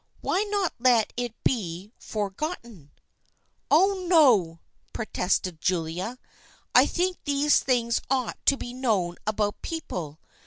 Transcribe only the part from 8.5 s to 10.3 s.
be known about people.